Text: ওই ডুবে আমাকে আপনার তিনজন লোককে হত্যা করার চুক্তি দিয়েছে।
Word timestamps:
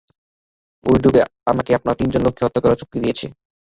ওই 0.83 0.97
ডুবে 1.03 1.21
আমাকে 1.51 1.71
আপনার 1.77 1.97
তিনজন 1.99 2.21
লোককে 2.25 2.41
হত্যা 2.43 2.61
করার 2.61 2.79
চুক্তি 2.81 2.97
দিয়েছে। 3.03 3.25